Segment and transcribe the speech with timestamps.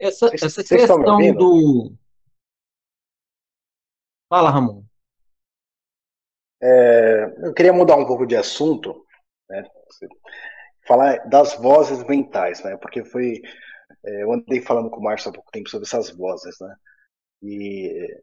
[0.00, 1.02] essa, essa questão
[1.34, 1.92] do.
[4.28, 4.84] Fala, Ramon.
[6.60, 9.06] É, eu queria mudar um pouco de assunto,
[9.48, 9.64] né?
[10.86, 12.76] falar das vozes mentais, né?
[12.78, 13.42] Porque foi,
[14.04, 16.74] é, eu andei falando com o Márcio há pouco tempo sobre essas vozes, né?
[17.42, 18.20] E,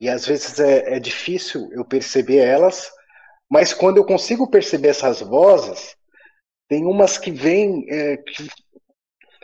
[0.00, 2.90] e às vezes é, é difícil eu perceber elas,
[3.50, 5.94] mas quando eu consigo perceber essas vozes,
[6.68, 8.48] tem umas que vêm é, que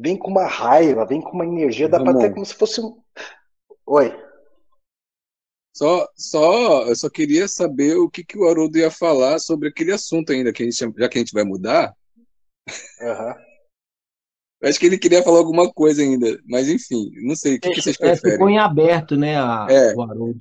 [0.00, 2.98] vem com uma raiva, vem com uma energia, dá para até como se fosse um.
[3.86, 4.10] Oi.
[5.76, 9.92] Só, só, eu só queria saber o que, que o Haroldo ia falar sobre aquele
[9.92, 11.94] assunto ainda, que a gente, já que a gente vai mudar.
[13.00, 13.34] Uhum.
[14.62, 17.82] Acho que ele queria falar alguma coisa ainda, mas enfim, não sei, o que, que
[17.82, 18.32] vocês é, preferem?
[18.32, 19.94] Ficou em aberto, né, a, é.
[19.94, 20.40] o Haroldo.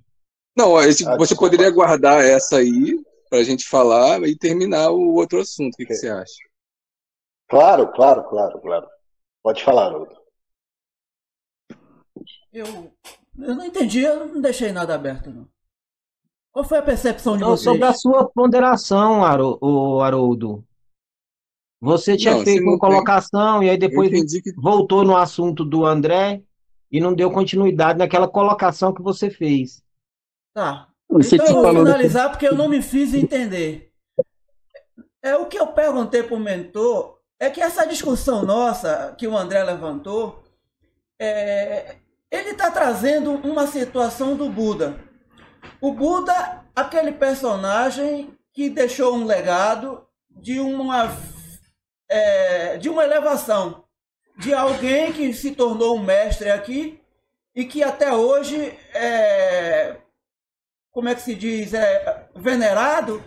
[0.58, 5.14] Não, esse, ah, você poderia guardar essa aí para a gente falar e terminar o
[5.14, 6.34] outro assunto, o que, que você acha?
[7.48, 8.88] Claro, claro, claro, claro.
[9.44, 10.16] Pode falar, Haroldo.
[12.52, 12.92] Eu,
[13.38, 15.48] eu não entendi, eu não deixei nada aberto, não.
[16.52, 17.64] Qual foi a percepção de não, vocês?
[17.64, 20.66] Sobre a sua ponderação, Haroldo.
[21.82, 24.52] Você tinha não, feito uma colocação e aí depois que...
[24.58, 26.44] voltou no assunto do André
[26.92, 29.82] e não deu continuidade naquela colocação que você fez.
[30.54, 30.90] Tá.
[31.10, 33.94] Você então eu vou finalizar porque eu não me fiz entender.
[35.22, 39.38] É o que eu perguntei para o mentor é que essa discussão nossa que o
[39.38, 40.44] André levantou,
[41.18, 41.96] é,
[42.30, 45.00] ele está trazendo uma situação do Buda.
[45.82, 51.16] O Buda, aquele personagem que deixou um legado de uma,
[52.10, 53.86] é, de uma elevação,
[54.38, 57.02] de alguém que se tornou um mestre aqui
[57.56, 59.98] e que até hoje é,
[60.92, 63.24] como é que se diz, é venerado,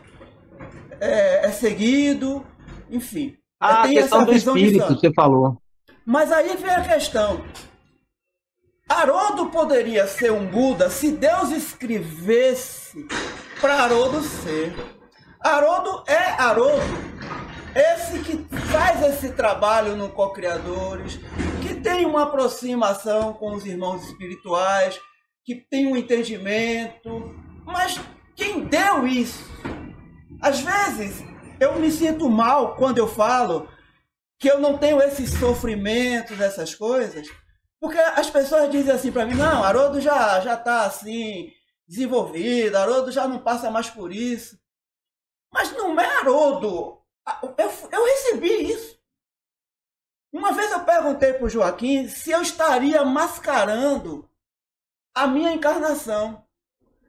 [1.01, 2.47] é, é seguido,
[2.91, 3.42] enfim.
[3.63, 5.57] Ah, tem a questão do espírito, você falou.
[6.05, 7.45] Mas aí vem a questão.
[8.89, 13.07] Haroldo poderia ser um Buda se Deus escrevesse
[13.61, 14.75] para Haroldo ser.
[15.41, 16.83] Haroldo é Haroldo.
[17.73, 18.37] Esse que
[18.73, 21.21] faz esse trabalho no Co-Criadores,
[21.63, 25.01] que tem uma aproximação com os irmãos espirituais,
[25.45, 27.33] que tem um entendimento.
[27.65, 27.99] Mas
[28.35, 29.45] quem deu isso?
[30.41, 31.32] Às vezes
[31.63, 33.69] eu me sinto mal quando eu falo
[34.39, 37.29] que eu não tenho esses sofrimentos, essas coisas,
[37.81, 41.53] porque as pessoas dizem assim para mim: não, Haroldo já já está assim
[41.87, 44.59] desenvolvido, Haroldo já não passa mais por isso.
[45.53, 46.99] Mas não é Haroldo.
[47.59, 48.99] Eu, eu recebi isso.
[50.33, 54.29] Uma vez eu perguntei para o Joaquim se eu estaria mascarando
[55.15, 56.45] a minha encarnação,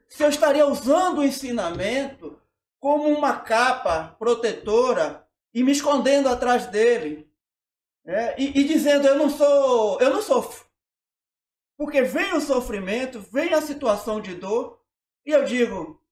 [0.10, 2.43] se eu estaria usando o ensinamento
[2.84, 7.34] como uma capa protetora e me escondendo atrás dele.
[8.06, 10.68] É, e, e, dizendo eu não sou, eu não sofro.
[11.78, 14.84] Porque vem o sofrimento, vem a situação de dor,
[15.26, 16.04] e eu digo,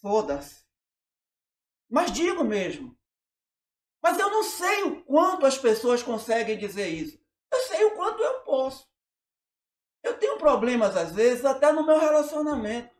[0.00, 0.64] foda-se.
[1.90, 2.96] Mas digo mesmo.
[4.00, 7.20] Mas eu não sei o quanto as pessoas conseguem dizer isso.
[7.52, 8.88] Eu sei o quanto eu posso.
[10.04, 12.94] Eu tenho problemas, às vezes, até no meu relacionamento.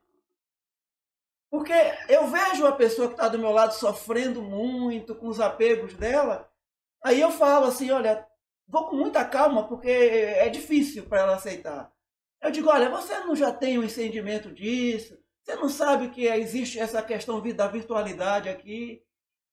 [1.50, 1.72] Porque
[2.09, 6.49] eu vejo a pessoa que está do meu lado sofrendo muito com os apegos dela,
[7.03, 8.25] aí eu falo assim, olha,
[8.69, 11.93] vou com muita calma porque é difícil para ela aceitar.
[12.41, 15.19] Eu digo, olha, você não já tem o um entendimento disso?
[15.43, 19.03] Você não sabe que existe essa questão da virtualidade aqui?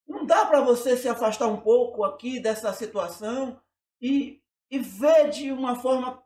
[0.08, 3.60] Não dá para você se afastar um pouco aqui dessa situação
[4.00, 6.24] e, e ver de uma forma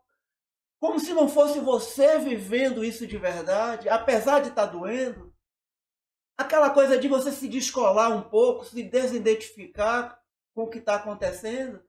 [0.80, 5.32] como se não fosse você vivendo isso de verdade, apesar de estar tá doendo?
[6.42, 10.22] Aquela coisa de você se descolar um pouco, se desidentificar
[10.54, 11.82] com o que está acontecendo.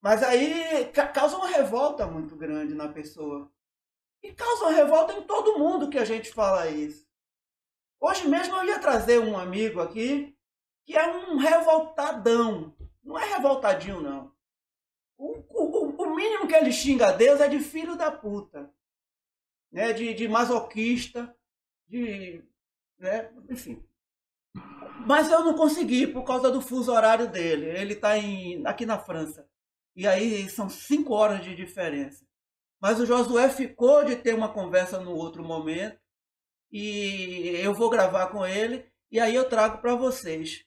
[0.00, 3.50] Mas aí causa uma revolta muito grande na pessoa.
[4.22, 7.06] E causa uma revolta em todo mundo que a gente fala isso.
[8.00, 10.36] Hoje mesmo eu ia trazer um amigo aqui
[10.84, 12.74] que é um revoltadão.
[13.02, 14.32] Não é revoltadinho, não.
[15.16, 18.72] O, o, o mínimo que ele xinga a Deus é de filho da puta.
[19.70, 19.92] Né?
[19.92, 21.34] De, de masoquista,
[21.88, 22.44] de.
[22.98, 23.30] Né?
[23.50, 23.84] Enfim.
[25.06, 27.66] Mas eu não consegui por causa do fuso horário dele.
[27.66, 28.12] Ele está
[28.66, 29.48] aqui na França.
[29.96, 32.26] E aí são cinco horas de diferença.
[32.80, 35.98] Mas o Josué ficou de ter uma conversa no outro momento.
[36.70, 38.86] E eu vou gravar com ele.
[39.10, 40.64] E aí eu trago para vocês.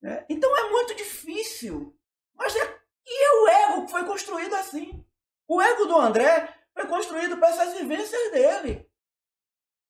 [0.00, 0.24] Né?
[0.28, 1.96] Então é muito difícil.
[2.34, 5.04] Mas é, e é o ego que foi construído assim.
[5.46, 8.88] O ego do André foi construído para essas vivências dele.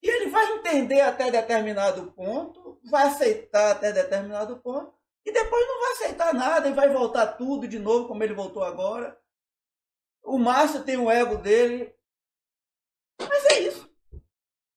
[0.03, 4.93] E ele vai entender até determinado ponto, vai aceitar até determinado ponto,
[5.25, 8.65] e depois não vai aceitar nada e vai voltar tudo de novo como ele voltou
[8.65, 9.17] agora.
[10.25, 11.95] O Márcio tem o ego dele.
[13.21, 13.91] Mas é isso.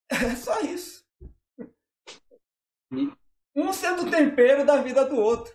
[0.08, 1.04] É só isso.
[3.54, 5.54] Um sendo o tempero da vida do outro.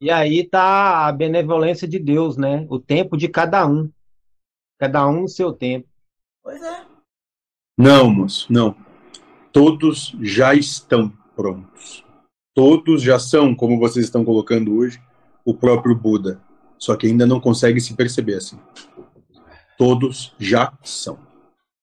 [0.00, 2.66] E aí tá a benevolência de Deus, né?
[2.68, 3.92] O tempo de cada um.
[4.78, 5.88] Cada um no seu tempo.
[6.42, 6.91] Pois é.
[7.76, 8.74] Não, moço, não.
[9.52, 12.04] Todos já estão prontos.
[12.54, 15.00] Todos já são, como vocês estão colocando hoje,
[15.44, 16.40] o próprio Buda.
[16.78, 18.58] Só que ainda não consegue se perceber assim.
[19.78, 21.18] Todos já são.